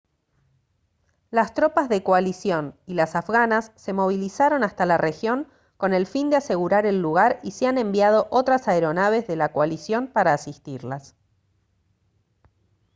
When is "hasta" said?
4.63-4.87